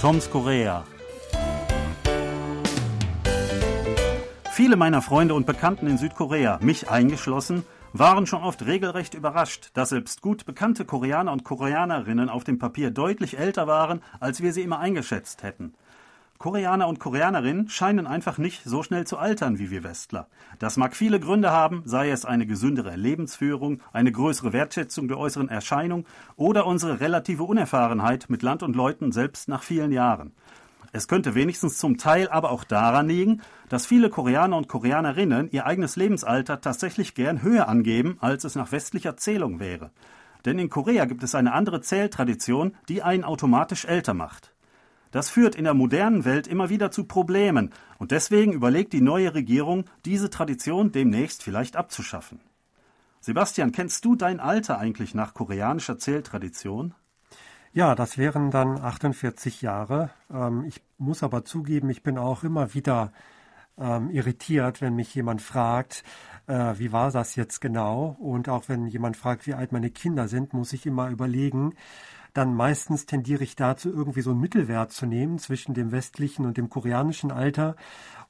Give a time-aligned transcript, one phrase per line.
[0.00, 0.84] Toms Korea.
[4.52, 9.88] Viele meiner Freunde und Bekannten in Südkorea, mich eingeschlossen, waren schon oft regelrecht überrascht, dass
[9.88, 14.62] selbst gut bekannte Koreaner und Koreanerinnen auf dem Papier deutlich älter waren, als wir sie
[14.62, 15.74] immer eingeschätzt hätten.
[16.38, 20.28] Koreaner und Koreanerinnen scheinen einfach nicht so schnell zu altern wie wir Westler.
[20.60, 25.48] Das mag viele Gründe haben, sei es eine gesündere Lebensführung, eine größere Wertschätzung der äußeren
[25.48, 26.06] Erscheinung
[26.36, 30.32] oder unsere relative Unerfahrenheit mit Land und Leuten selbst nach vielen Jahren.
[30.92, 35.66] Es könnte wenigstens zum Teil aber auch daran liegen, dass viele Koreaner und Koreanerinnen ihr
[35.66, 39.90] eigenes Lebensalter tatsächlich gern höher angeben, als es nach westlicher Zählung wäre.
[40.44, 44.52] Denn in Korea gibt es eine andere Zähltradition, die einen automatisch älter macht.
[45.10, 49.34] Das führt in der modernen Welt immer wieder zu Problemen, und deswegen überlegt die neue
[49.34, 52.40] Regierung, diese Tradition demnächst vielleicht abzuschaffen.
[53.20, 56.94] Sebastian, kennst du dein Alter eigentlich nach koreanischer Zähltradition?
[57.72, 60.10] Ja, das wären dann 48 Jahre.
[60.32, 63.12] Ähm, ich muss aber zugeben, ich bin auch immer wieder
[63.76, 66.04] ähm, irritiert, wenn mich jemand fragt,
[66.46, 68.16] äh, wie war das jetzt genau?
[68.18, 71.74] Und auch wenn jemand fragt, wie alt meine Kinder sind, muss ich immer überlegen.
[72.34, 76.56] Dann meistens tendiere ich dazu, irgendwie so einen Mittelwert zu nehmen zwischen dem westlichen und
[76.56, 77.76] dem koreanischen Alter.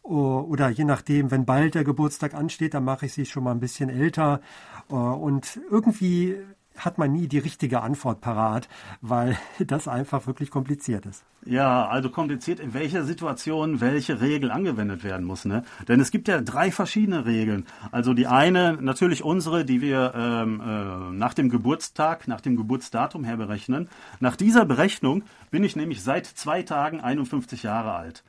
[0.02, 3.60] Oder je nachdem, wenn bald der Geburtstag ansteht, dann mache ich sie schon mal ein
[3.60, 4.40] bisschen älter.
[4.88, 6.36] Und irgendwie
[6.78, 8.68] hat man nie die richtige Antwort parat,
[9.00, 11.24] weil das einfach wirklich kompliziert ist.
[11.44, 15.44] Ja, also kompliziert, in welcher Situation welche Regel angewendet werden muss.
[15.44, 15.64] Ne?
[15.86, 17.64] Denn es gibt ja drei verschiedene Regeln.
[17.90, 23.24] Also die eine, natürlich unsere, die wir ähm, äh, nach dem Geburtstag, nach dem Geburtsdatum
[23.24, 23.88] her berechnen.
[24.20, 28.24] Nach dieser Berechnung bin ich nämlich seit zwei Tagen 51 Jahre alt.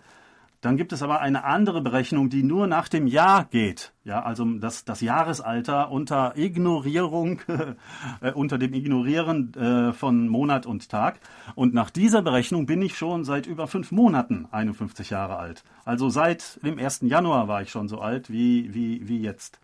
[0.62, 3.94] Dann gibt es aber eine andere Berechnung, die nur nach dem Jahr geht.
[4.04, 7.40] Ja, also das, das Jahresalter unter Ignorierung,
[8.22, 11.22] äh, unter dem Ignorieren äh, von Monat und Tag.
[11.56, 15.64] Und nach dieser Berechnung bin ich schon seit über fünf Monaten 51 Jahre alt.
[15.86, 17.02] Also seit dem 1.
[17.04, 19.60] Januar war ich schon so alt wie, wie, wie jetzt.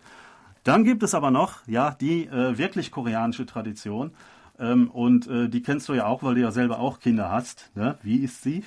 [0.64, 4.12] Dann gibt es aber noch, ja, die äh, wirklich koreanische Tradition.
[4.58, 7.70] Ähm, und äh, die kennst du ja auch, weil du ja selber auch Kinder hast.
[7.76, 7.98] Ne?
[8.02, 8.64] Wie ist sie?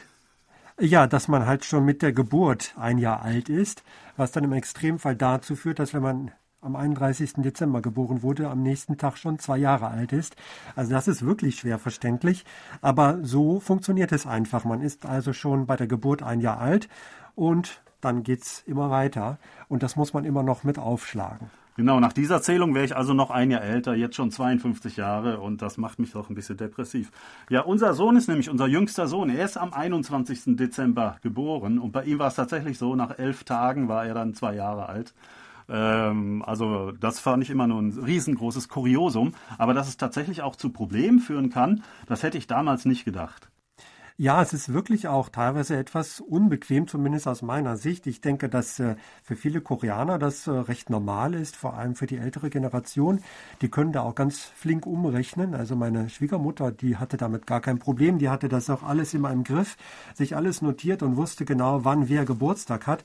[0.80, 3.82] Ja, dass man halt schon mit der Geburt ein Jahr alt ist,
[4.16, 6.30] was dann im Extremfall dazu führt, dass wenn man
[6.60, 7.32] am 31.
[7.38, 10.36] Dezember geboren wurde, am nächsten Tag schon zwei Jahre alt ist.
[10.76, 12.44] Also das ist wirklich schwer verständlich,
[12.80, 14.64] aber so funktioniert es einfach.
[14.64, 16.88] Man ist also schon bei der Geburt ein Jahr alt
[17.34, 19.38] und dann geht's immer weiter
[19.68, 21.50] und das muss man immer noch mit aufschlagen.
[21.78, 25.38] Genau, nach dieser Zählung wäre ich also noch ein Jahr älter, jetzt schon 52 Jahre
[25.38, 27.12] und das macht mich doch ein bisschen depressiv.
[27.50, 29.30] Ja, unser Sohn ist nämlich unser jüngster Sohn.
[29.30, 30.56] Er ist am 21.
[30.56, 34.34] Dezember geboren und bei ihm war es tatsächlich so, nach elf Tagen war er dann
[34.34, 35.14] zwei Jahre alt.
[35.68, 40.56] Ähm, also das fand ich immer nur ein riesengroßes Kuriosum, aber dass es tatsächlich auch
[40.56, 43.50] zu Problemen führen kann, das hätte ich damals nicht gedacht.
[44.20, 48.04] Ja, es ist wirklich auch teilweise etwas unbequem, zumindest aus meiner Sicht.
[48.08, 52.06] Ich denke, dass äh, für viele Koreaner das äh, recht normal ist, vor allem für
[52.08, 53.20] die ältere Generation.
[53.62, 55.54] Die können da auch ganz flink umrechnen.
[55.54, 58.18] Also meine Schwiegermutter, die hatte damit gar kein Problem.
[58.18, 59.76] Die hatte das auch alles immer im Griff,
[60.14, 63.04] sich alles notiert und wusste genau, wann wer Geburtstag hat.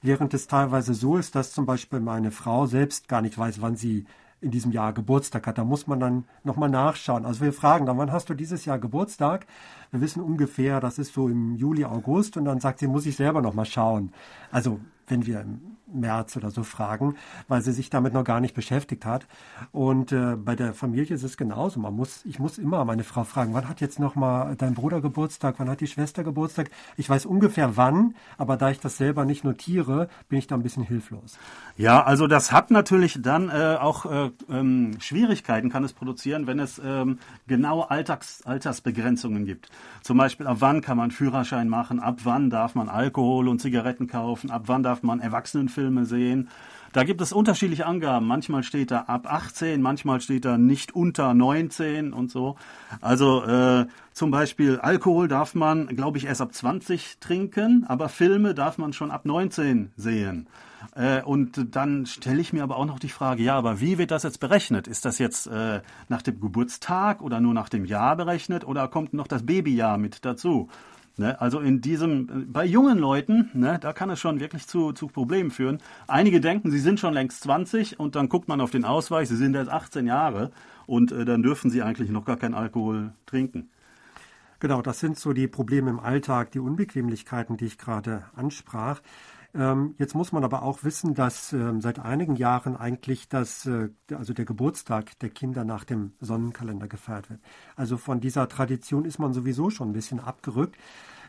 [0.00, 3.76] Während es teilweise so ist, dass zum Beispiel meine Frau selbst gar nicht weiß, wann
[3.76, 4.06] sie
[4.44, 5.58] in diesem Jahr Geburtstag hat.
[5.58, 7.24] Da muss man dann nochmal nachschauen.
[7.24, 9.46] Also wir fragen dann, wann hast du dieses Jahr Geburtstag?
[9.90, 13.16] Wir wissen ungefähr, das ist so im Juli, August und dann sagt sie, muss ich
[13.16, 14.12] selber nochmal schauen.
[14.50, 15.60] Also wenn wir im
[15.94, 17.16] März oder so fragen,
[17.48, 19.26] weil sie sich damit noch gar nicht beschäftigt hat.
[19.72, 21.80] Und äh, bei der Familie ist es genauso.
[21.80, 25.00] Man muss, ich muss immer meine Frau fragen, wann hat jetzt noch mal dein Bruder
[25.00, 26.70] Geburtstag, wann hat die Schwester Geburtstag?
[26.96, 30.62] Ich weiß ungefähr wann, aber da ich das selber nicht notiere, bin ich da ein
[30.62, 31.38] bisschen hilflos.
[31.76, 36.58] Ja, also das hat natürlich dann äh, auch äh, ähm, Schwierigkeiten, kann es produzieren, wenn
[36.58, 39.70] es ähm, genaue Alltags Altersbegrenzungen gibt.
[40.02, 44.06] Zum Beispiel, ab wann kann man Führerschein machen, ab wann darf man Alkohol und Zigaretten
[44.06, 46.48] kaufen, ab wann darf man Erwachsenenfilme sehen.
[46.94, 48.28] Da gibt es unterschiedliche Angaben.
[48.28, 52.54] Manchmal steht da ab 18, manchmal steht da nicht unter 19 und so.
[53.00, 58.54] Also äh, zum Beispiel Alkohol darf man, glaube ich, erst ab 20 trinken, aber Filme
[58.54, 60.46] darf man schon ab 19 sehen.
[60.94, 64.12] Äh, und dann stelle ich mir aber auch noch die Frage, ja, aber wie wird
[64.12, 64.86] das jetzt berechnet?
[64.86, 69.14] Ist das jetzt äh, nach dem Geburtstag oder nur nach dem Jahr berechnet oder kommt
[69.14, 70.68] noch das Babyjahr mit dazu?
[71.16, 75.06] Ne, also in diesem, bei jungen Leuten, ne, da kann es schon wirklich zu, zu
[75.06, 75.78] Problemen führen.
[76.08, 79.36] Einige denken, sie sind schon längst 20 und dann guckt man auf den Ausweis, sie
[79.36, 80.50] sind erst 18 Jahre
[80.86, 83.68] und äh, dann dürfen sie eigentlich noch gar keinen Alkohol trinken.
[84.58, 89.00] Genau, das sind so die Probleme im Alltag, die Unbequemlichkeiten, die ich gerade ansprach.
[89.54, 93.90] Ähm, jetzt muss man aber auch wissen, dass ähm, seit einigen Jahren eigentlich das, äh,
[94.12, 97.40] also der Geburtstag der Kinder nach dem Sonnenkalender gefeiert wird.
[97.76, 100.76] Also von dieser Tradition ist man sowieso schon ein bisschen abgerückt.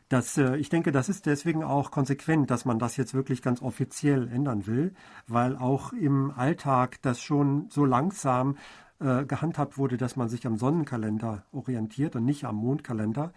[0.10, 3.62] Das, äh, ich denke, das ist deswegen auch konsequent, dass man das jetzt wirklich ganz
[3.62, 4.94] offiziell ändern will,
[5.28, 8.58] weil auch im Alltag das schon so langsam
[9.00, 13.34] äh, gehandhabt wurde, dass man sich am Sonnenkalender orientiert und nicht am Mondkalender.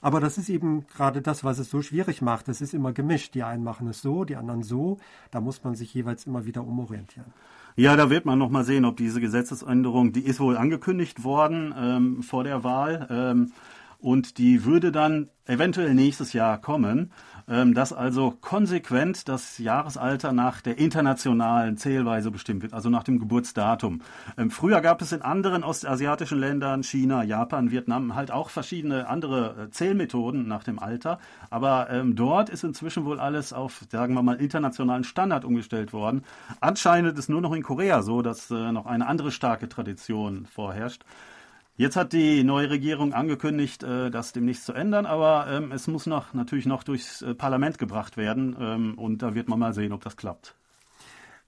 [0.00, 2.48] Aber das ist eben gerade das, was es so schwierig macht.
[2.48, 3.34] Es ist immer gemischt.
[3.34, 4.98] Die einen machen es so, die anderen so.
[5.30, 7.32] Da muss man sich jeweils immer wieder umorientieren.
[7.78, 11.74] Ja, da wird man noch mal sehen, ob diese Gesetzesänderung, die ist wohl angekündigt worden
[11.76, 13.06] ähm, vor der Wahl.
[13.10, 13.52] Ähm,
[13.98, 17.12] und die würde dann eventuell nächstes Jahr kommen,
[17.48, 23.18] ähm, dass also konsequent das Jahresalter nach der internationalen Zählweise bestimmt wird, also nach dem
[23.18, 24.02] Geburtsdatum.
[24.36, 29.66] Ähm, früher gab es in anderen ostasiatischen Ländern, China, Japan, Vietnam, halt auch verschiedene andere
[29.66, 31.18] äh, Zählmethoden nach dem Alter,
[31.50, 36.24] aber ähm, dort ist inzwischen wohl alles auf, sagen wir mal, internationalen Standard umgestellt worden.
[36.60, 41.04] Anscheinend ist nur noch in Korea so, dass äh, noch eine andere starke Tradition vorherrscht.
[41.78, 46.06] Jetzt hat die neue Regierung angekündigt, äh, das demnächst zu ändern, aber ähm, es muss
[46.06, 49.92] noch natürlich noch durchs äh, Parlament gebracht werden ähm, und da wird man mal sehen,
[49.92, 50.54] ob das klappt.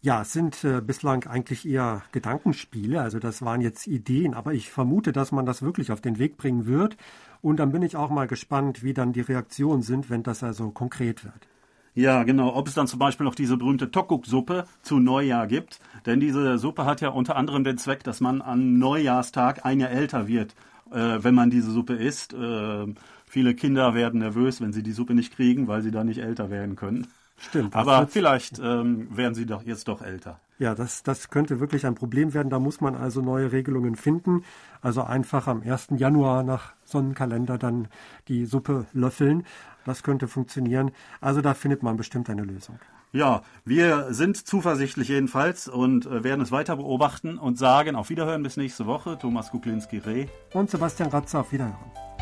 [0.03, 4.71] Ja, es sind äh, bislang eigentlich eher Gedankenspiele, also das waren jetzt Ideen, aber ich
[4.71, 6.99] vermute, dass man das wirklich auf den Weg bringen wird
[7.41, 10.71] und dann bin ich auch mal gespannt, wie dann die Reaktionen sind, wenn das also
[10.71, 11.49] konkret wird.
[11.95, 12.55] Ja, genau.
[12.55, 15.81] Ob es dann zum Beispiel noch diese berühmte Tokuk-Suppe zu Neujahr gibt.
[16.07, 19.91] Denn diese Suppe hat ja unter anderem den Zweck, dass man am Neujahrstag ein Jahr
[19.91, 20.55] älter wird,
[20.93, 22.35] äh, wenn man diese Suppe isst.
[22.35, 22.87] Äh,
[23.27, 26.51] viele Kinder werden nervös, wenn sie die Suppe nicht kriegen, weil sie dann nicht älter
[26.51, 27.09] werden können.
[27.39, 27.75] Stimmt.
[27.75, 30.41] Aber vielleicht ähm, werden sie doch jetzt doch älter.
[30.59, 32.51] Ja, das, das könnte wirklich ein Problem werden.
[32.51, 34.43] Da muss man also neue Regelungen finden.
[34.81, 35.89] Also einfach am 1.
[35.97, 37.89] Januar nach Sonnenkalender dann
[38.27, 39.45] die Suppe löffeln.
[39.85, 40.91] Das könnte funktionieren.
[41.21, 42.79] Also da findet man bestimmt eine Lösung.
[43.13, 48.43] Ja, wir sind zuversichtlich jedenfalls und äh, werden es weiter beobachten und sagen auf Wiederhören
[48.43, 49.17] bis nächste Woche.
[49.19, 52.18] Thomas Kuklinski-Reh und Sebastian Ratzer auf Wiederhören.